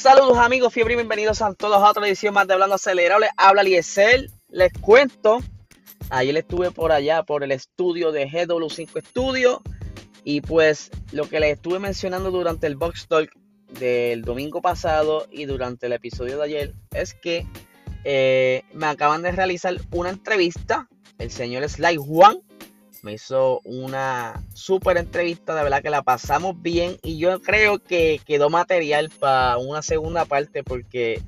Saludos 0.00 0.38
amigos, 0.38 0.72
fiebre 0.72 0.94
y 0.94 0.96
bienvenidos 0.96 1.42
a 1.42 1.52
todos 1.52 1.76
a 1.76 1.90
otra 1.90 2.08
edición 2.08 2.32
más 2.32 2.46
de 2.46 2.54
Hablando 2.54 2.76
Acelerable. 2.76 3.28
Habla 3.36 3.62
Liesel, 3.62 4.30
les 4.48 4.72
cuento. 4.72 5.40
Ayer 6.08 6.34
estuve 6.38 6.70
por 6.70 6.90
allá, 6.90 7.22
por 7.22 7.44
el 7.44 7.52
estudio 7.52 8.10
de 8.10 8.26
GW5 8.26 9.04
Studio. 9.04 9.60
Y 10.24 10.40
pues 10.40 10.90
lo 11.12 11.28
que 11.28 11.38
les 11.38 11.52
estuve 11.52 11.80
mencionando 11.80 12.30
durante 12.30 12.66
el 12.66 12.76
Box 12.76 13.08
Talk 13.08 13.30
del 13.78 14.22
domingo 14.22 14.62
pasado 14.62 15.26
y 15.30 15.44
durante 15.44 15.84
el 15.84 15.92
episodio 15.92 16.38
de 16.38 16.44
ayer 16.44 16.74
es 16.94 17.12
que 17.12 17.46
eh, 18.04 18.62
me 18.72 18.86
acaban 18.86 19.20
de 19.20 19.32
realizar 19.32 19.76
una 19.90 20.08
entrevista. 20.08 20.88
El 21.18 21.30
señor 21.30 21.68
Sly 21.68 21.98
Juan 21.98 22.38
me 23.02 23.14
hizo 23.14 23.60
una 23.64 24.42
súper 24.54 24.98
entrevista, 24.98 25.54
de 25.54 25.62
verdad 25.62 25.82
que 25.82 25.90
la 25.90 26.02
pasamos 26.02 26.60
bien 26.60 26.96
y 27.02 27.18
yo 27.18 27.40
creo 27.40 27.78
que 27.78 28.20
quedó 28.24 28.50
material 28.50 29.10
para 29.18 29.58
una 29.58 29.82
segunda 29.82 30.24
parte 30.24 30.62
porque 30.62 31.22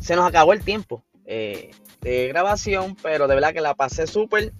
se 0.00 0.16
nos 0.16 0.26
acabó 0.26 0.52
el 0.52 0.62
tiempo 0.62 1.04
eh, 1.24 1.70
de 2.00 2.28
grabación, 2.28 2.96
pero 3.02 3.26
de 3.26 3.34
verdad 3.34 3.52
que 3.52 3.60
la 3.60 3.74
pasé 3.74 4.06
súper. 4.06 4.52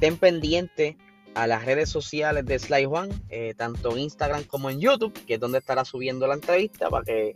Ten 0.00 0.16
pendiente 0.16 0.96
a 1.34 1.46
las 1.46 1.64
redes 1.64 1.88
sociales 1.88 2.44
de 2.44 2.58
Sly 2.58 2.84
Juan, 2.84 3.10
eh, 3.28 3.54
tanto 3.56 3.92
en 3.92 4.00
Instagram 4.00 4.44
como 4.44 4.68
en 4.68 4.80
YouTube, 4.80 5.12
que 5.24 5.34
es 5.34 5.40
donde 5.40 5.58
estará 5.58 5.84
subiendo 5.84 6.26
la 6.26 6.34
entrevista 6.34 6.90
para 6.90 7.04
que 7.04 7.34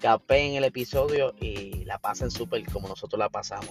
capeen 0.00 0.54
el 0.54 0.64
episodio 0.64 1.34
y 1.40 1.84
la 1.84 1.98
pasen 1.98 2.30
súper 2.30 2.64
como 2.72 2.88
nosotros 2.88 3.18
la 3.18 3.28
pasamos. 3.28 3.70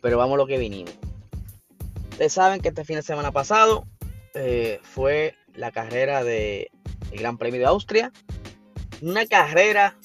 Pero 0.00 0.18
vamos 0.18 0.34
a 0.34 0.38
lo 0.38 0.46
que 0.46 0.58
vinimos. 0.58 1.07
Ustedes 2.18 2.32
saben 2.32 2.60
que 2.60 2.70
este 2.70 2.84
fin 2.84 2.96
de 2.96 3.02
semana 3.02 3.30
pasado 3.30 3.86
eh, 4.34 4.80
fue 4.82 5.36
la 5.54 5.70
carrera 5.70 6.24
del 6.24 6.66
Gran 7.12 7.38
Premio 7.38 7.60
de 7.60 7.66
Austria. 7.66 8.12
Una 9.00 9.24
carrera 9.26 9.96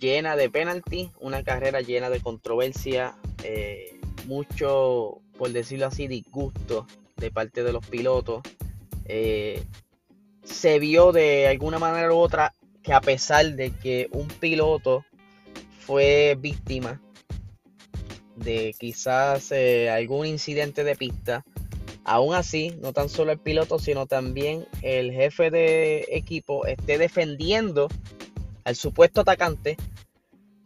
llena 0.00 0.36
de 0.36 0.48
penalti, 0.48 1.10
una 1.20 1.44
carrera 1.44 1.82
llena 1.82 2.08
de 2.08 2.22
controversia, 2.22 3.14
eh, 3.44 4.00
mucho, 4.24 5.20
por 5.36 5.52
decirlo 5.52 5.88
así, 5.88 6.08
disgusto 6.08 6.86
de 7.18 7.30
parte 7.30 7.62
de 7.62 7.74
los 7.74 7.86
pilotos. 7.86 8.40
Eh, 9.04 9.62
se 10.42 10.78
vio 10.78 11.12
de 11.12 11.46
alguna 11.46 11.78
manera 11.78 12.10
u 12.10 12.16
otra 12.16 12.54
que 12.82 12.94
a 12.94 13.02
pesar 13.02 13.44
de 13.54 13.70
que 13.72 14.08
un 14.12 14.28
piloto 14.28 15.04
fue 15.80 16.38
víctima 16.40 17.02
de 18.36 18.74
quizás 18.78 19.52
algún 19.92 20.24
incidente 20.24 20.84
de 20.84 20.96
pista, 20.96 21.44
Aún 22.10 22.34
así, 22.34 22.76
no 22.80 22.92
tan 22.92 23.08
solo 23.08 23.30
el 23.30 23.38
piloto, 23.38 23.78
sino 23.78 24.04
también 24.06 24.66
el 24.82 25.12
jefe 25.12 25.48
de 25.52 26.08
equipo 26.10 26.66
esté 26.66 26.98
defendiendo 26.98 27.86
al 28.64 28.74
supuesto 28.74 29.20
atacante, 29.20 29.76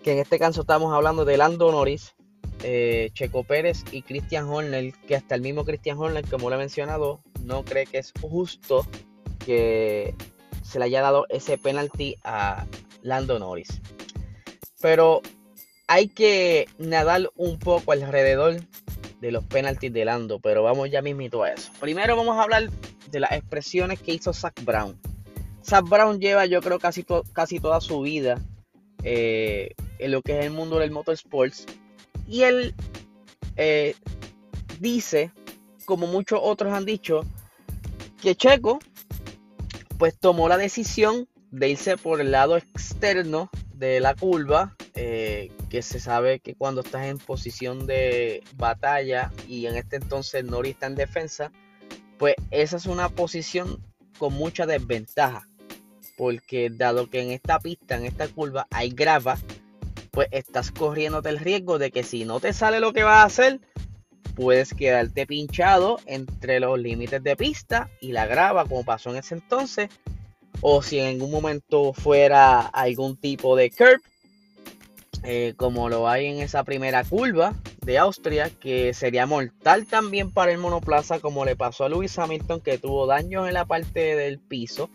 que 0.03 0.13
en 0.13 0.21
este 0.21 0.39
caso 0.39 0.63
estamos 0.63 0.95
hablando 0.95 1.27
de 1.27 1.37
Lando 1.37 1.71
Norris, 1.71 2.15
eh, 2.63 3.11
Checo 3.13 3.45
Pérez 3.45 3.85
y 3.93 4.01
Christian 4.01 4.49
Horner, 4.49 4.95
que 5.07 5.17
hasta 5.17 5.35
el 5.35 5.43
mismo 5.43 5.67
Christian 5.67 5.99
Horner, 5.99 6.27
como 6.27 6.49
lo 6.49 6.57
he 6.57 6.59
mencionado, 6.59 7.21
no 7.43 7.63
cree 7.63 7.85
que 7.85 7.99
es 7.99 8.15
justo 8.23 8.87
que 9.45 10.15
se 10.63 10.79
le 10.79 10.87
haya 10.87 11.03
dado 11.03 11.27
ese 11.29 11.59
penalti 11.59 12.17
a 12.25 12.65
Lando 13.03 13.39
Norris. 13.39 13.83
Pero 14.81 15.21
hay 15.89 16.09
que 16.09 16.69
nadar 16.79 17.31
un 17.37 17.59
poco 17.59 17.93
alrededor 17.93 18.63
de 19.21 19.33
los 19.33 19.45
penaltis 19.45 19.93
de 19.93 20.05
Lando, 20.05 20.41
pero 20.41 20.63
vamos 20.63 20.91
ya 20.91 21.03
mismito 21.03 21.43
a 21.43 21.53
eso. 21.53 21.73
Primero 21.81 22.17
vamos 22.17 22.37
a 22.37 22.43
hablar 22.43 22.71
de 23.11 23.21
las 23.21 23.33
expresiones 23.33 24.01
que 24.01 24.13
hizo 24.13 24.33
Zach 24.33 24.55
Brown. 24.65 24.99
Zach 25.65 25.85
Brown 25.89 26.21
lleva 26.21 26.47
yo 26.47 26.61
creo 26.61 26.79
casi, 26.79 27.05
casi 27.33 27.59
toda 27.59 27.81
su 27.81 28.01
vida 28.03 28.41
eh, 29.03 29.71
en 29.99 30.11
lo 30.11 30.23
que 30.23 30.39
es 30.39 30.47
el 30.47 30.53
mundo 30.53 30.79
del 30.79 30.91
motorsports 30.91 31.67
y 32.29 32.43
él 32.43 32.75
eh, 33.57 33.95
dice, 34.81 35.33
como 35.85 36.07
muchos 36.07 36.41
otros 36.43 36.73
han 36.73 36.85
dicho, 36.85 37.23
que 38.21 38.35
Checo 38.35 38.79
pues 39.99 40.19
tomó 40.19 40.49
la 40.49 40.57
decisión 40.57 41.29
de 41.51 41.69
irse 41.69 41.97
por 41.97 42.21
el 42.21 42.33
lado 42.33 42.57
externo 42.57 43.49
de 43.75 44.01
la 44.01 44.15
curva 44.15 44.75
eh, 44.97 45.51
que 45.71 45.83
se 45.83 45.99
sabe 45.99 46.39
que 46.39 46.55
cuando 46.55 46.83
estás 46.83 47.07
en 47.07 47.19
posición 47.19 47.87
de 47.87 48.45
batalla 48.57 49.33
y 49.49 49.67
en 49.67 49.75
este 49.75 49.97
entonces 49.97 50.45
Nori 50.45 50.71
está 50.71 50.87
en 50.87 50.95
defensa, 50.95 51.51
pues 52.19 52.37
esa 52.53 52.77
es 52.77 52.87
una 52.87 53.09
posición 53.09 53.83
con 54.19 54.35
mucha 54.35 54.67
desventaja. 54.67 55.49
Porque 56.17 56.71
dado 56.71 57.11
que 57.11 57.23
en 57.23 57.33
esta 57.33 57.59
pista, 57.59 57.97
en 57.97 58.05
esta 58.05 58.29
curva, 58.29 58.69
hay 58.71 58.91
grava, 58.91 59.37
pues 60.13 60.29
estás 60.31 60.71
corriendo 60.71 61.21
el 61.25 61.41
riesgo 61.41 61.79
de 61.79 61.91
que 61.91 62.05
si 62.05 62.25
no 62.25 62.39
te 62.39 62.53
sale 62.53 62.79
lo 62.79 62.93
que 62.93 63.03
vas 63.03 63.17
a 63.17 63.25
hacer, 63.25 63.61
puedes 64.37 64.75
quedarte 64.75 65.27
pinchado 65.27 65.99
entre 66.07 66.61
los 66.61 66.79
límites 66.79 67.21
de 67.21 67.37
pista 67.37 67.91
y 68.01 68.13
la 68.13 68.27
grava, 68.27 68.65
como 68.65 68.85
pasó 68.85 69.11
en 69.11 69.17
ese 69.17 69.35
entonces. 69.35 69.89
O 70.61 70.83
si 70.83 71.01
en 71.01 71.17
algún 71.17 71.33
momento 71.33 71.93
fuera 71.93 72.61
algún 72.61 73.17
tipo 73.17 73.57
de 73.57 73.71
curve, 73.71 74.01
eh, 75.27 75.55
como 75.57 75.89
lo 75.89 76.07
hay 76.07 76.27
en 76.27 76.41
esa 76.41 76.65
primera 76.65 77.03
curva 77.03 77.55
de 77.81 77.97
Austria, 77.99 78.51
que 78.51 78.93
sería 78.93 79.25
mortal 79.25 79.87
también 79.87 80.31
para 80.31 80.53
el 80.53 80.59
monoplaza, 80.59 81.19
como 81.19 81.47
le 81.47 81.57
pasó 81.57 81.85
a 81.85 81.89
Lewis 81.89 82.19
Hamilton, 82.19 82.61
que 82.61 82.77
tuvo 82.77 83.07
daños 83.07 83.49
en 83.49 83.55
la 83.55 83.65
parte 83.65 84.17
del 84.17 84.39
piso. 84.39 84.91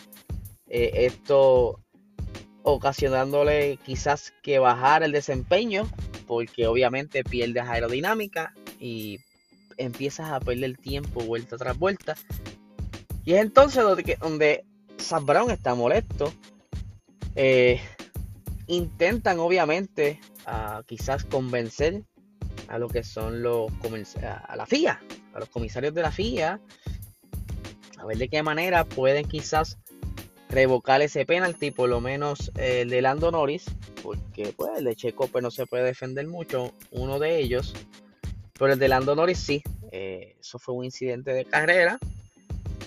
Eh, 0.67 0.91
esto 1.07 1.79
ocasionándole 2.61 3.79
quizás 3.83 4.31
que 4.43 4.59
bajar 4.59 5.01
el 5.01 5.11
desempeño, 5.11 5.89
porque 6.27 6.67
obviamente 6.67 7.23
pierdes 7.23 7.63
aerodinámica 7.63 8.53
y 8.79 9.17
empiezas 9.77 10.29
a 10.29 10.39
perder 10.39 10.77
tiempo 10.77 11.21
vuelta 11.21 11.57
tras 11.57 11.75
vuelta. 11.77 12.15
Y 13.25 13.33
es 13.33 13.41
entonces 13.41 13.81
donde, 13.81 14.17
donde 14.21 14.65
Sam 14.97 15.25
Brown 15.25 15.49
está 15.49 15.73
molesto. 15.73 16.31
Eh, 17.35 17.81
intentan 18.69 19.39
obviamente 19.39 20.21
quizás 20.85 21.25
convencer 21.25 22.03
a 22.67 22.77
lo 22.77 22.87
que 22.87 23.03
son 23.03 23.41
los 23.41 23.71
a 24.23 24.55
la 24.55 24.65
FIA, 24.65 25.01
a 25.33 25.39
los 25.39 25.49
comisarios 25.49 25.93
de 25.93 26.01
la 26.01 26.11
FIA, 26.11 26.61
a 27.97 28.05
ver 28.05 28.17
de 28.17 28.29
qué 28.29 28.41
manera 28.43 28.85
pueden 28.85 29.27
quizás 29.27 29.77
revocar 30.49 31.01
ese 31.01 31.25
penalti, 31.25 31.71
por 31.71 31.89
lo 31.89 31.99
menos 31.99 32.51
el 32.55 32.89
de 32.89 33.01
Lando 33.01 33.31
Norris, 33.31 33.65
porque 34.01 34.53
pues 34.55 34.77
el 34.77 34.85
de 34.85 34.95
Checo 34.95 35.27
pues, 35.27 35.43
no 35.43 35.51
se 35.51 35.65
puede 35.65 35.83
defender 35.83 36.27
mucho, 36.27 36.73
uno 36.91 37.19
de 37.19 37.39
ellos, 37.39 37.73
pero 38.57 38.73
el 38.73 38.79
de 38.79 38.87
Lando 38.87 39.15
Norris 39.15 39.39
sí, 39.39 39.63
eh, 39.91 40.37
eso 40.39 40.57
fue 40.59 40.75
un 40.75 40.85
incidente 40.85 41.33
de 41.33 41.45
carrera, 41.45 41.99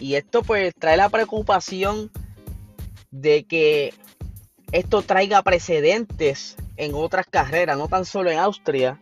y 0.00 0.14
esto 0.14 0.42
pues 0.42 0.74
trae 0.74 0.96
la 0.96 1.08
preocupación 1.08 2.10
de 3.10 3.44
que 3.44 3.94
esto 4.72 5.02
traiga 5.02 5.42
precedentes 5.42 6.56
en 6.76 6.94
otras 6.94 7.26
carreras, 7.26 7.76
no 7.76 7.88
tan 7.88 8.06
solo 8.06 8.30
en 8.30 8.38
Austria. 8.38 8.98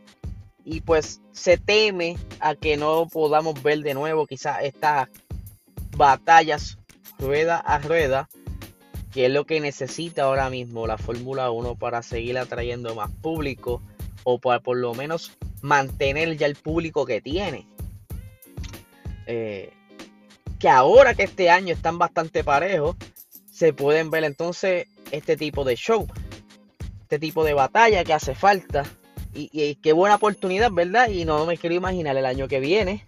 Y 0.64 0.80
pues 0.82 1.20
se 1.32 1.56
teme 1.56 2.18
a 2.40 2.54
que 2.54 2.76
no 2.76 3.08
podamos 3.10 3.62
ver 3.62 3.80
de 3.80 3.94
nuevo 3.94 4.26
quizás 4.26 4.62
estas 4.62 5.08
batallas 5.96 6.78
rueda 7.18 7.56
a 7.56 7.78
rueda, 7.78 8.28
que 9.12 9.26
es 9.26 9.32
lo 9.32 9.46
que 9.46 9.60
necesita 9.60 10.24
ahora 10.24 10.50
mismo 10.50 10.86
la 10.86 10.98
Fórmula 10.98 11.50
1 11.50 11.76
para 11.76 12.02
seguir 12.02 12.38
atrayendo 12.38 12.94
más 12.94 13.10
público 13.22 13.80
o 14.24 14.38
para 14.38 14.60
por 14.60 14.76
lo 14.76 14.94
menos 14.94 15.36
mantener 15.62 16.36
ya 16.36 16.46
el 16.46 16.56
público 16.56 17.06
que 17.06 17.20
tiene. 17.20 17.66
Eh, 19.26 19.72
que 20.58 20.68
ahora 20.68 21.14
que 21.14 21.22
este 21.22 21.48
año 21.48 21.72
están 21.72 21.98
bastante 21.98 22.44
parejos, 22.44 22.96
se 23.50 23.72
pueden 23.72 24.10
ver 24.10 24.24
entonces 24.24 24.88
este 25.10 25.36
tipo 25.36 25.64
de 25.64 25.76
show, 25.76 26.06
este 27.02 27.18
tipo 27.18 27.44
de 27.44 27.54
batalla 27.54 28.04
que 28.04 28.12
hace 28.12 28.34
falta. 28.34 28.84
Y, 29.32 29.76
qué 29.76 29.92
buena 29.92 30.16
oportunidad, 30.16 30.72
¿verdad? 30.72 31.08
Y 31.08 31.24
no 31.24 31.46
me 31.46 31.56
quiero 31.56 31.76
imaginar 31.76 32.16
el 32.16 32.26
año 32.26 32.48
que 32.48 32.58
viene, 32.58 33.06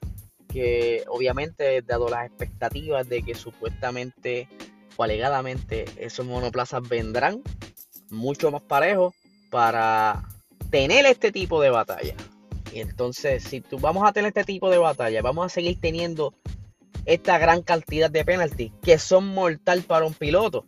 que 0.49 1.05
obviamente, 1.09 1.83
dado 1.83 2.09
las 2.09 2.27
expectativas 2.27 3.09
de 3.09 3.23
que 3.23 3.35
supuestamente 3.35 4.49
o 4.97 5.03
alegadamente 5.03 5.87
esos 5.97 6.25
monoplazas 6.25 6.87
vendrán 6.89 7.43
mucho 8.11 8.51
más 8.53 8.63
parejos 8.63 9.15
para 9.51 10.23
tener 10.71 11.07
este 11.07 11.33
tipo 11.33 11.61
de 11.61 11.71
batalla. 11.71 12.15
Y 12.73 12.81
entonces, 12.81 13.43
si 13.43 13.61
tú 13.61 13.79
vamos 13.79 14.09
a 14.09 14.13
tener 14.13 14.29
este 14.29 14.45
tipo 14.45 14.71
de 14.71 14.79
batalla, 14.79 15.23
vamos 15.23 15.47
a 15.47 15.49
seguir 15.49 15.79
teniendo 15.81 16.35
esta 17.05 17.39
gran 17.39 17.63
cantidad 17.63 18.11
de 18.11 18.25
penaltis 18.25 18.73
que 18.83 18.99
son 18.99 19.27
mortal 19.29 19.83
para 19.83 20.07
un 20.07 20.15
piloto. 20.15 20.65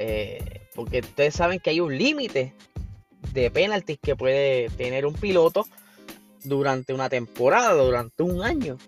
Eh, 0.00 0.68
porque 0.76 1.00
ustedes 1.00 1.34
saben 1.34 1.58
que 1.58 1.70
hay 1.70 1.80
un 1.80 1.98
límite 1.98 2.54
de 3.32 3.50
penaltis 3.50 3.98
que 4.00 4.14
puede 4.14 4.70
tener 4.70 5.04
un 5.04 5.14
piloto 5.14 5.66
durante 6.44 6.94
una 6.94 7.08
temporada, 7.08 7.74
durante 7.74 8.22
un 8.22 8.42
año. 8.42 8.78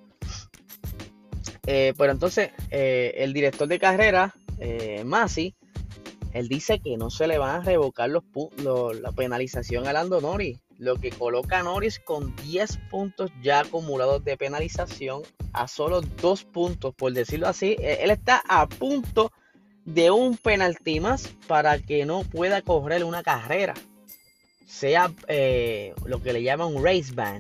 Eh, 1.67 1.95
pero 1.99 2.13
entonces 2.13 2.53
eh, 2.71 3.15
el 3.17 3.33
director 3.33 3.67
de 3.67 3.79
carrera, 3.81 4.35
Masi, 5.05 5.55
él 6.33 6.49
dice 6.49 6.79
que 6.79 6.97
no 6.97 7.11
se 7.11 7.27
le 7.27 7.39
van 7.39 7.61
a 7.61 7.65
revocar 7.65 8.09
los, 8.09 8.23
la 9.01 9.11
penalización 9.11 9.89
a 9.89 9.93
Lando 9.93 10.21
Norris, 10.21 10.61
lo 10.79 10.95
que 10.95 11.11
coloca 11.11 11.59
a 11.59 11.63
Norris 11.65 11.99
con 11.99 12.37
10 12.37 12.79
puntos 12.89 13.33
ya 13.43 13.61
acumulados 13.61 14.23
de 14.23 14.37
penalización 14.37 15.23
a 15.55 15.67
solo 15.67 16.03
2 16.03 16.45
puntos, 16.45 16.95
por 16.95 17.13
decirlo 17.13 17.49
así. 17.49 17.77
Él 17.81 18.11
está 18.11 18.45
a 18.47 18.69
punto 18.69 19.33
de 19.95 20.11
un 20.11 20.37
penalti 20.37 21.01
más 21.01 21.29
para 21.47 21.79
que 21.79 22.07
no 22.07 22.23
pueda 22.23 22.63
correr 22.63 23.05
una 23.05 23.23
carrera, 23.23 23.75
sea 24.67 25.13
eh, 25.27 25.95
lo 26.05 26.23
que 26.23 26.33
le 26.33 26.43
llaman 26.43 26.75
un 26.75 26.85
race 26.85 27.13
ban. 27.13 27.39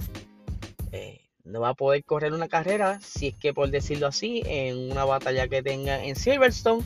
Eh, 0.93 1.21
no 1.45 1.61
va 1.61 1.71
a 1.71 1.75
poder 1.75 2.05
correr 2.05 2.33
una 2.33 2.49
carrera 2.49 3.01
si 3.03 3.29
es 3.29 3.35
que, 3.37 3.55
por 3.55 3.71
decirlo 3.71 4.09
así, 4.09 4.43
en 4.47 4.91
una 4.91 5.05
batalla 5.05 5.47
que 5.49 5.63
tenga 5.63 6.05
en 6.05 6.17
Silverstone 6.17 6.85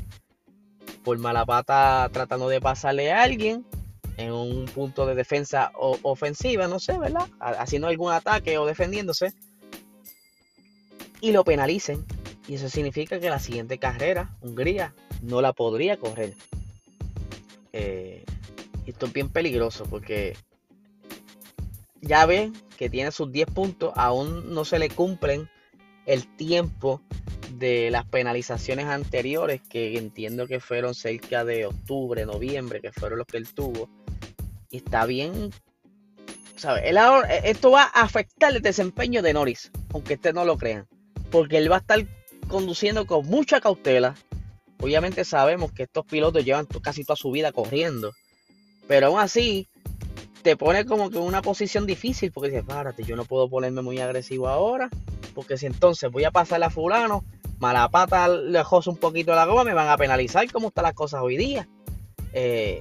por 1.02 1.18
mala 1.18 1.44
pata 1.46 2.08
tratando 2.12 2.48
de 2.48 2.60
pasarle 2.60 3.10
a 3.10 3.22
alguien 3.22 3.64
en 4.16 4.32
un 4.32 4.66
punto 4.66 5.06
de 5.06 5.14
defensa 5.14 5.72
o 5.74 5.98
ofensiva, 6.02 6.68
no 6.68 6.78
sé, 6.78 6.98
¿verdad? 6.98 7.28
Haciendo 7.40 7.88
algún 7.88 8.12
ataque 8.12 8.58
o 8.58 8.66
defendiéndose. 8.66 9.32
Y 11.20 11.32
lo 11.32 11.42
penalicen. 11.42 12.04
Y 12.46 12.54
eso 12.56 12.68
significa 12.68 13.18
que 13.18 13.30
la 13.30 13.38
siguiente 13.38 13.78
carrera, 13.78 14.36
Hungría, 14.42 14.94
no 15.24 15.40
la 15.40 15.52
podría 15.52 15.96
correr. 15.96 16.34
Eh, 17.72 18.24
esto 18.86 19.06
es 19.06 19.12
bien 19.12 19.28
peligroso 19.30 19.84
porque 19.88 20.36
ya 22.00 22.26
ven 22.26 22.52
que 22.76 22.90
tiene 22.90 23.10
sus 23.12 23.32
10 23.32 23.46
puntos, 23.48 23.92
aún 23.96 24.52
no 24.52 24.64
se 24.64 24.78
le 24.78 24.90
cumplen 24.90 25.48
el 26.06 26.26
tiempo 26.36 27.00
de 27.58 27.90
las 27.90 28.04
penalizaciones 28.04 28.86
anteriores, 28.86 29.60
que 29.68 29.96
entiendo 29.96 30.46
que 30.46 30.60
fueron 30.60 30.94
cerca 30.94 31.44
de 31.44 31.66
octubre, 31.66 32.26
noviembre, 32.26 32.80
que 32.80 32.92
fueron 32.92 33.18
los 33.18 33.26
que 33.26 33.38
él 33.38 33.48
tuvo. 33.48 33.88
Y 34.70 34.78
está 34.78 35.06
bien, 35.06 35.50
¿sabes? 36.56 36.84
esto 37.44 37.70
va 37.70 37.84
a 37.84 38.02
afectar 38.02 38.54
el 38.54 38.60
desempeño 38.60 39.22
de 39.22 39.32
Norris, 39.32 39.70
aunque 39.92 40.14
ustedes 40.14 40.34
no 40.34 40.44
lo 40.44 40.58
crean, 40.58 40.86
porque 41.30 41.58
él 41.58 41.70
va 41.70 41.76
a 41.76 41.80
estar 41.80 42.04
conduciendo 42.48 43.06
con 43.06 43.26
mucha 43.26 43.60
cautela. 43.60 44.14
Obviamente 44.84 45.24
sabemos 45.24 45.72
que 45.72 45.84
estos 45.84 46.04
pilotos 46.04 46.44
llevan 46.44 46.66
casi 46.66 47.04
toda 47.04 47.16
su 47.16 47.30
vida 47.30 47.52
corriendo, 47.52 48.12
pero 48.86 49.06
aún 49.06 49.18
así 49.18 49.66
te 50.42 50.58
pone 50.58 50.84
como 50.84 51.08
que 51.08 51.16
en 51.16 51.22
una 51.22 51.40
posición 51.40 51.86
difícil 51.86 52.30
porque 52.30 52.50
dices, 52.50 52.66
párate, 52.66 53.02
yo 53.02 53.16
no 53.16 53.24
puedo 53.24 53.48
ponerme 53.48 53.80
muy 53.80 53.98
agresivo 53.98 54.46
ahora, 54.46 54.90
porque 55.34 55.56
si 55.56 55.64
entonces 55.64 56.10
voy 56.10 56.24
a 56.24 56.30
pasar 56.30 56.62
a 56.62 56.68
fulano, 56.68 57.24
mala 57.58 57.88
pata 57.88 58.28
lejos 58.28 58.86
un 58.86 58.98
poquito 58.98 59.34
la 59.34 59.46
goma, 59.46 59.64
me 59.64 59.72
van 59.72 59.88
a 59.88 59.96
penalizar 59.96 60.52
como 60.52 60.68
están 60.68 60.84
las 60.84 60.92
cosas 60.92 61.22
hoy 61.22 61.38
día. 61.38 61.66
Eh, 62.34 62.78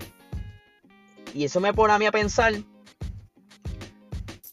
y 1.33 1.45
eso 1.45 1.61
me 1.61 1.73
pone 1.73 1.93
a 1.93 1.99
mí 1.99 2.05
a 2.05 2.11
pensar. 2.11 2.53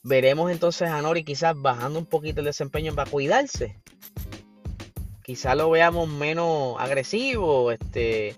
Veremos 0.05 0.53
entonces 0.53 0.89
a 0.89 1.03
Nori 1.03 1.25
quizás 1.25 1.57
bajando 1.57 1.99
un 1.99 2.07
poquito 2.07 2.43
el 2.43 2.47
desempeño 2.47 2.95
para 2.95 3.11
cuidarse. 3.11 3.81
Quizás 5.31 5.57
lo 5.57 5.71
veamos 5.71 6.09
menos 6.09 6.75
agresivo. 6.81 7.71
Este, 7.71 8.35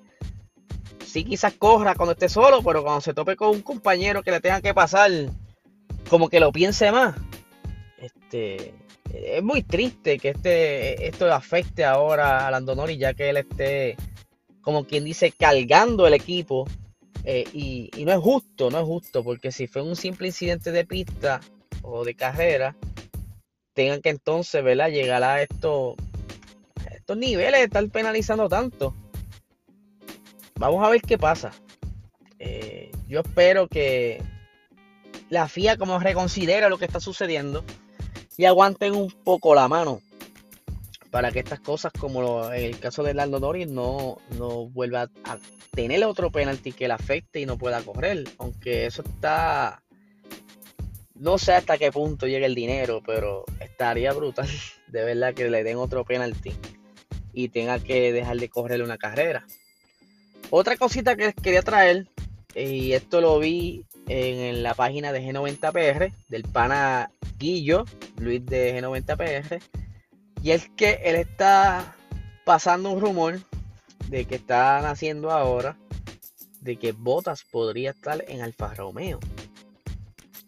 sí, 1.03 1.25
quizás 1.25 1.55
corra 1.55 1.95
cuando 1.95 2.13
esté 2.13 2.29
solo, 2.29 2.63
pero 2.63 2.83
cuando 2.83 3.01
se 3.01 3.15
tope 3.15 3.35
con 3.35 3.49
un 3.49 3.63
compañero 3.63 4.23
que 4.23 4.31
le 4.31 4.43
tenga 4.43 4.61
que 4.61 4.75
pasar, 4.75 5.11
como 6.11 6.29
que 6.29 6.39
lo 6.39 6.53
piense 6.53 6.93
más. 6.93 7.17
Este, 7.97 8.75
es 9.11 9.43
muy 9.43 9.63
triste 9.63 10.19
que 10.19 10.29
este, 10.29 11.07
esto 11.09 11.33
afecte 11.33 11.83
ahora 11.83 12.47
a 12.47 12.51
Landonori, 12.51 12.99
ya 12.99 13.15
que 13.15 13.31
él 13.31 13.39
esté, 13.39 13.97
como 14.61 14.85
quien 14.85 15.05
dice, 15.05 15.33
cargando 15.33 16.07
el 16.07 16.13
equipo. 16.13 16.67
Eh, 17.25 17.49
y, 17.55 18.05
no 18.05 18.13
es 18.13 18.19
justo, 18.19 18.71
no 18.71 18.81
es 18.81 18.85
justo, 18.85 19.25
porque 19.25 19.51
si 19.51 19.67
fue 19.67 19.81
un 19.81 19.97
simple 19.97 20.27
incidente 20.27 20.73
de 20.73 20.85
pista 20.85 21.41
o 21.81 22.05
de 22.05 22.15
carrera, 22.15 22.77
tengan 23.73 24.03
que 24.03 24.11
entonces, 24.11 24.63
¿verdad? 24.63 24.91
Llegar 24.91 25.23
a 25.23 25.41
estos, 25.41 25.95
estos 27.03 27.17
niveles 27.17 27.59
de 27.59 27.65
estar 27.65 27.89
penalizando 27.89 28.49
tanto. 28.49 28.95
Vamos 30.55 30.87
a 30.87 30.89
ver 30.89 31.03
qué 31.03 31.19
pasa. 31.19 31.51
Eh, 32.39 32.93
yo 33.09 33.21
espero 33.21 33.67
que 33.67 34.23
la 35.29 35.49
FIA 35.49 35.77
como 35.77 35.99
reconsidera 35.99 36.69
lo 36.69 36.79
que 36.79 36.85
está 36.85 37.01
sucediendo 37.01 37.65
y 38.37 38.45
aguanten 38.45 38.95
un 38.95 39.11
poco 39.11 39.53
la 39.57 39.67
mano 39.67 40.01
para 41.11 41.33
que 41.33 41.41
estas 41.41 41.59
cosas, 41.59 41.93
como 41.99 42.53
en 42.53 42.67
el 42.67 42.79
caso 42.79 43.03
de 43.03 43.15
Lando 43.15 43.41
Norris, 43.41 43.67
no, 43.67 44.19
no 44.39 44.67
vuelva 44.69 45.11
a 45.25 45.39
tener 45.73 46.05
otro 46.05 46.31
penalti 46.31 46.71
que 46.71 46.87
le 46.87 46.95
afecte 46.95 47.41
y 47.41 47.47
no 47.47 47.59
pueda 47.59 47.83
correr. 47.83 48.29
Aunque 48.39 48.87
eso 48.87 49.03
está. 49.03 49.83
No 51.17 51.37
sé 51.37 51.55
hasta 51.55 51.79
qué 51.79 51.91
punto 51.91 52.29
llega 52.29 52.47
el 52.47 52.55
dinero, 52.55 53.03
pero 53.05 53.45
estaría 53.59 54.13
brutal 54.13 54.49
de 54.87 55.05
verdad 55.05 55.35
que 55.35 55.51
le 55.51 55.65
den 55.65 55.79
otro 55.79 56.05
penalti 56.05 56.53
y 57.33 57.49
tenga 57.49 57.79
que 57.79 58.13
dejar 58.13 58.39
de 58.39 58.49
correr 58.49 58.83
una 58.83 58.99
carrera. 58.99 59.47
Otra 60.51 60.77
cosita 60.77 61.17
que 61.17 61.33
quería 61.33 61.63
traer, 61.63 62.07
y 62.55 62.93
esto 62.93 63.21
lo 63.21 63.39
vi 63.39 63.85
en 64.09 64.63
la 64.63 64.75
página 64.75 65.13
de 65.13 65.23
G90PR, 65.23 66.13
del 66.29 66.43
pana 66.45 67.11
Guillo, 67.39 67.85
Luis 68.19 68.45
de 68.45 68.81
G90PR, 68.81 69.63
y 70.43 70.51
es 70.51 70.69
que 70.77 71.01
él 71.05 71.17
está 71.17 71.97
pasando 72.45 72.91
un 72.91 73.01
rumor 73.01 73.41
de 74.09 74.25
que 74.27 74.35
están 74.35 74.85
haciendo 74.85 75.31
ahora 75.31 75.77
de 76.61 76.77
que 76.77 76.93
Botas 76.93 77.45
podría 77.45 77.91
estar 77.91 78.25
en 78.29 78.41
Alfa 78.41 78.75
Romeo. 78.75 79.19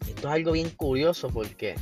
Esto 0.07 0.27
es 0.27 0.33
algo 0.33 0.53
bien 0.53 0.69
curioso 0.69 1.29
porque 1.29 1.75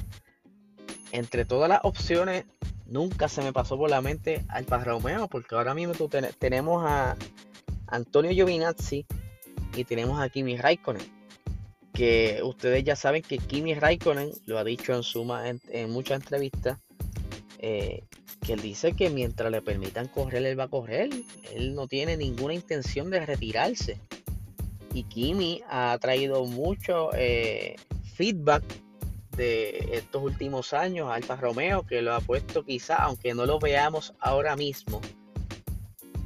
entre 1.11 1.45
todas 1.45 1.69
las 1.69 1.81
opciones 1.83 2.45
nunca 2.93 3.27
se 3.27 3.41
me 3.41 3.51
pasó 3.51 3.75
por 3.75 3.89
la 3.89 4.01
mente 4.01 4.45
Alfa 4.47 4.83
Romeo 4.83 5.27
porque 5.27 5.55
ahora 5.55 5.73
mismo 5.73 5.93
tenemos 6.39 6.85
a 6.85 7.17
Antonio 7.87 8.31
Giovinazzi 8.31 9.05
y 9.75 9.83
tenemos 9.83 10.21
a 10.21 10.29
Kimi 10.29 10.55
Raikkonen 10.55 11.23
que 11.93 12.41
ustedes 12.43 12.83
ya 12.83 12.95
saben 12.95 13.21
que 13.21 13.37
Kimi 13.37 13.75
Raikkonen 13.75 14.31
lo 14.45 14.57
ha 14.57 14.63
dicho 14.63 14.93
en, 14.93 15.03
suma, 15.03 15.47
en, 15.47 15.89
muchas 15.91 16.21
entrevistas, 16.21 16.79
eh, 17.59 18.03
que 18.41 18.53
él 18.53 18.61
dice 18.61 18.93
que 18.93 19.11
mientras 19.11 19.51
le 19.51 19.61
permitan 19.61 20.07
correr, 20.07 20.43
él 20.43 20.59
va 20.59 20.63
a 20.63 20.69
correr. 20.69 21.11
Él 21.53 21.75
no 21.75 21.87
tiene 21.87 22.17
ninguna 22.17 22.55
intención 22.55 23.11
de 23.11 23.23
retirarse. 23.23 23.99
Y 24.91 25.03
Kimi 25.03 25.61
ha 25.69 25.95
traído 26.01 26.45
mucho 26.45 27.11
eh, 27.13 27.75
feedback 28.15 28.63
de 29.35 29.89
estos 29.93 30.21
últimos 30.23 30.73
años 30.73 31.09
Alfa 31.11 31.35
Romeo, 31.35 31.83
que 31.83 32.01
lo 32.01 32.13
ha 32.13 32.21
puesto 32.21 32.63
quizá, 32.63 32.95
aunque 32.95 33.33
no 33.33 33.45
lo 33.45 33.59
veamos 33.59 34.13
ahora 34.19 34.55
mismo, 34.55 35.01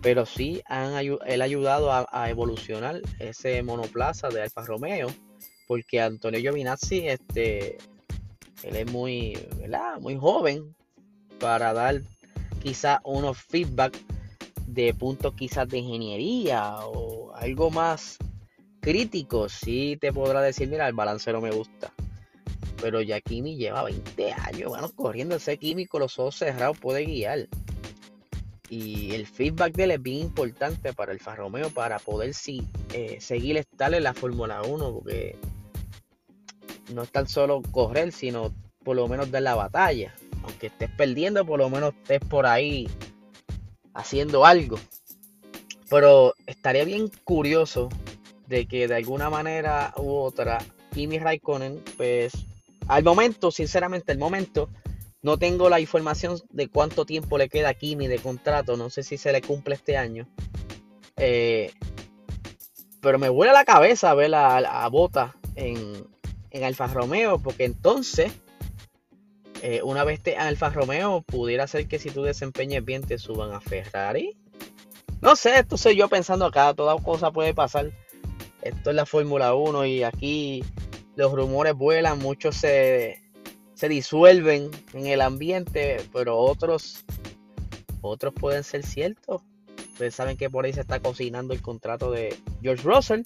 pero 0.01 0.25
sí 0.25 0.61
han, 0.65 0.95
él 0.95 1.41
ha 1.41 1.45
ayudado 1.45 1.91
a, 1.91 2.29
evolucionar 2.29 3.01
ese 3.19 3.61
monoplaza 3.63 4.29
de 4.29 4.43
Alfa 4.43 4.65
Romeo 4.65 5.07
porque 5.67 5.99
Antonio 5.99 6.39
Giovinazzi, 6.39 7.09
este, 7.09 7.77
él 8.63 8.75
es 8.75 8.91
muy, 8.91 9.37
muy 9.99 10.15
joven 10.15 10.73
para 11.39 11.73
dar 11.73 12.01
quizás 12.61 12.99
unos 13.03 13.37
feedback 13.37 13.97
de 14.65 14.93
puntos 14.93 15.33
quizás 15.33 15.67
de 15.67 15.79
ingeniería 15.79 16.75
o 16.85 17.33
algo 17.35 17.69
más 17.69 18.17
crítico, 18.79 19.49
sí 19.49 19.97
te 19.99 20.13
podrá 20.13 20.41
decir, 20.41 20.69
mira, 20.69 20.87
el 20.87 20.93
balance 20.93 21.31
no 21.33 21.41
me 21.41 21.51
gusta. 21.51 21.91
Pero 22.81 23.01
ya 23.01 23.21
Kimi 23.21 23.55
lleva 23.55 23.83
20 23.83 24.33
años, 24.33 24.69
bueno, 24.69 24.91
corriendo 24.95 25.35
ese 25.35 25.57
químico, 25.57 25.99
los 25.99 26.19
ojos 26.19 26.35
cerrados 26.35 26.77
puede 26.77 27.05
guiar. 27.05 27.47
Y 28.69 29.13
el 29.13 29.25
feedback 29.25 29.73
de 29.75 29.83
él 29.85 29.91
es 29.91 30.01
bien 30.01 30.17
importante 30.17 30.93
para 30.93 31.13
el 31.13 31.19
Farromeo 31.19 31.69
para 31.69 31.99
poder 31.99 32.33
sí, 32.33 32.67
eh, 32.93 33.17
seguir 33.21 33.57
estable 33.57 33.97
en 33.97 34.03
la 34.03 34.13
Fórmula 34.13 34.61
1, 34.61 34.93
porque 34.93 35.37
no 36.93 37.03
es 37.03 37.09
tan 37.09 37.27
solo 37.27 37.61
correr, 37.71 38.11
sino 38.11 38.53
por 38.83 38.95
lo 38.95 39.07
menos 39.07 39.31
dar 39.31 39.41
la 39.41 39.55
batalla. 39.55 40.13
Aunque 40.43 40.67
estés 40.67 40.89
perdiendo, 40.91 41.45
por 41.45 41.59
lo 41.59 41.69
menos 41.69 41.93
estés 41.93 42.19
por 42.19 42.45
ahí 42.45 42.89
haciendo 43.93 44.45
algo. 44.45 44.77
Pero 45.89 46.33
estaría 46.45 46.83
bien 46.83 47.09
curioso 47.23 47.89
de 48.47 48.65
que 48.65 48.87
de 48.87 48.95
alguna 48.95 49.29
manera 49.29 49.93
u 49.97 50.13
otra 50.13 50.59
Kimi 50.93 51.19
Raikkonen, 51.19 51.83
pues 51.95 52.31
al 52.87 53.03
momento, 53.03 53.51
sinceramente, 53.51 54.11
al 54.11 54.17
momento, 54.17 54.69
no 55.21 55.37
tengo 55.37 55.69
la 55.69 55.79
información 55.79 56.39
de 56.51 56.69
cuánto 56.69 57.05
tiempo 57.05 57.37
le 57.37 57.49
queda 57.49 57.69
a 57.69 57.73
Kimi 57.73 58.07
de 58.07 58.19
contrato. 58.19 58.77
No 58.77 58.89
sé 58.89 59.03
si 59.03 59.17
se 59.17 59.31
le 59.31 59.41
cumple 59.41 59.75
este 59.75 59.97
año. 59.97 60.27
Eh, 61.17 61.71
pero 63.01 63.19
me 63.19 63.29
vuela 63.29 63.53
la 63.53 63.65
cabeza 63.65 64.13
ver 64.13 64.33
a, 64.35 64.87
Bota 64.89 65.35
en, 65.55 66.07
en 66.51 66.63
Alfa 66.63 66.87
Romeo, 66.87 67.39
porque 67.39 67.65
entonces, 67.65 68.31
eh, 69.61 69.81
una 69.83 70.03
vez 70.03 70.21
te 70.21 70.37
Alfa 70.37 70.69
Romeo, 70.69 71.21
pudiera 71.21 71.67
ser 71.67 71.87
que 71.87 71.99
si 71.99 72.09
tú 72.09 72.23
desempeñes 72.23 72.85
bien 72.85 73.03
te 73.03 73.17
suban 73.17 73.53
a 73.53 73.61
Ferrari. 73.61 74.37
No 75.21 75.35
sé, 75.35 75.57
esto 75.59 75.77
soy 75.77 75.95
yo 75.95 76.07
pensando 76.09 76.45
acá, 76.45 76.73
toda 76.73 76.95
cosa 76.97 77.31
puede 77.31 77.53
pasar. 77.53 77.91
Esto 78.61 78.89
es 78.91 78.95
la 78.95 79.05
Fórmula 79.05 79.55
1 79.55 79.85
y 79.85 80.03
aquí 80.03 80.63
los 81.17 81.33
rumores 81.33 81.73
vuelan, 81.73 82.19
muchos 82.19 82.55
se, 82.55 83.19
se 83.73 83.89
disuelven 83.89 84.69
en 84.93 85.07
el 85.07 85.21
ambiente, 85.21 85.97
pero 86.13 86.37
otros, 86.37 87.03
otros 88.01 88.33
pueden 88.35 88.63
ser 88.63 88.85
ciertos. 88.85 89.41
Ustedes 89.93 90.13
saben 90.13 90.37
que 90.37 90.47
por 90.49 90.65
ahí 90.65 90.73
se 90.73 90.81
está 90.81 90.99
cocinando 90.99 91.55
el 91.55 91.61
contrato 91.61 92.11
de 92.11 92.37
George 92.61 92.83
Russell, 92.83 93.23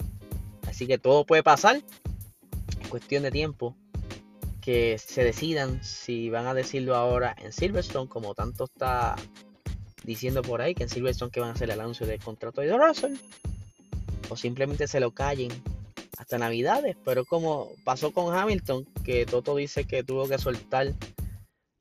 así 0.68 0.88
que 0.88 0.98
todo 0.98 1.26
puede 1.26 1.44
pasar. 1.44 1.82
Es 2.82 2.88
cuestión 2.88 3.24
de 3.24 3.32
tiempo 3.32 3.76
que 4.62 4.98
se 4.98 5.26
decidan 5.26 5.84
si 5.84 6.30
van 6.30 6.48
a 6.48 6.54
decirlo 6.54 6.96
ahora 6.96 7.36
en 7.44 7.52
Silverstone, 7.52 8.08
como 8.08 8.34
tanto 8.34 8.64
está 8.64 9.18
diciendo 10.06 10.42
por 10.44 10.62
ahí 10.62 10.76
que 10.76 10.84
en 10.84 10.90
Silverstone 10.90 11.30
que 11.32 11.42
van 11.42 11.50
a 11.50 11.54
hacer 11.54 11.70
el 11.70 11.82
anuncio 11.82 12.08
del 12.08 12.24
contrato 12.24 12.62
de 12.62 12.78
Russell, 12.78 13.16
o 14.30 14.38
simplemente 14.38 14.88
se 14.88 15.02
lo 15.02 15.12
callen 15.12 15.52
Navidades, 16.38 16.96
pero 17.04 17.26
como 17.26 17.72
pasó 17.84 18.12
con 18.12 18.36
Hamilton, 18.36 18.86
que 19.04 19.26
Toto 19.26 19.56
dice 19.56 19.86
que 19.86 20.04
tuvo 20.04 20.28
que 20.28 20.38
soltar 20.38 20.94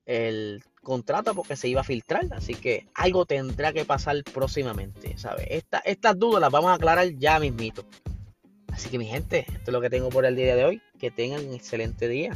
el 0.06 0.62
contrato 0.82 1.34
porque 1.34 1.56
se 1.56 1.68
iba 1.68 1.82
a 1.82 1.84
filtrar, 1.84 2.26
así 2.32 2.54
que 2.54 2.86
algo 2.94 3.26
tendrá 3.26 3.72
que 3.72 3.84
pasar 3.84 4.16
próximamente, 4.24 5.16
¿sabes? 5.18 5.46
estas 5.84 6.18
dudas 6.18 6.40
las 6.40 6.50
vamos 6.50 6.70
a 6.70 6.74
aclarar 6.74 7.08
ya 7.18 7.38
mismito. 7.38 7.84
Así 8.72 8.88
que 8.88 8.98
mi 8.98 9.06
gente, 9.06 9.40
esto 9.40 9.64
es 9.66 9.72
lo 9.72 9.80
que 9.80 9.90
tengo 9.90 10.08
por 10.08 10.24
el 10.24 10.36
día 10.36 10.56
de 10.56 10.64
hoy. 10.64 10.82
Que 10.98 11.10
tengan 11.10 11.46
un 11.46 11.54
excelente 11.54 12.08
día. 12.08 12.32